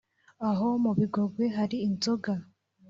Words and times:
Aho 0.49 0.67
mu 0.83 0.91
Bigogwe 0.97 1.45
hari 1.57 1.77
inzoga 1.87 2.33